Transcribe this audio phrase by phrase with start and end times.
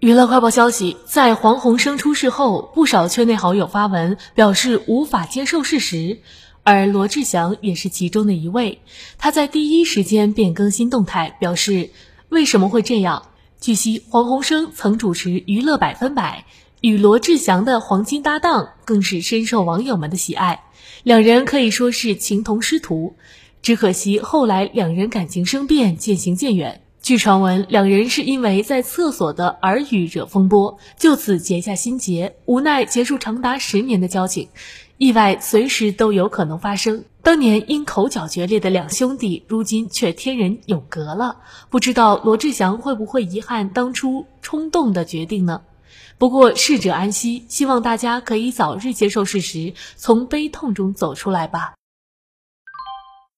[0.00, 6.20] 娱乐快报消息，在黄鸿升出事后，不少圈内好友发文表示无法接受事实，
[6.62, 8.80] 而罗志祥也是其中的一位。
[9.18, 11.90] 他在第一时间便更新动态，表示
[12.28, 13.24] 为什么会这样。
[13.60, 16.44] 据悉，黄鸿升曾主持《娱乐百分百》，
[16.80, 20.62] 与罗志祥的黄金搭档更是深受网友们的喜爱，
[21.02, 23.16] 两人可以说是情同师徒。
[23.62, 26.82] 只可惜后来两人感情生变，渐行渐远。
[27.08, 32.36] 据传闻，两人是因为在厕所的耳语惹风波，就此结下心结。
[32.44, 34.50] 无奈结束长达十年的交情，
[34.98, 37.06] 意外随时都有可能发生。
[37.22, 41.38] 当年因口角决裂的两兄弟，如今却天人永隔了。
[41.70, 45.62] 不知道罗志祥会不会遗憾当初冲动的决定呢？
[46.18, 51.77] 不过逝者安息，希望大家可以早日接受事实，从悲痛中走出来吧。